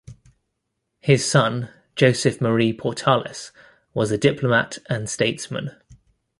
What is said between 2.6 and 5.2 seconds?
Portalis, was a diplomat and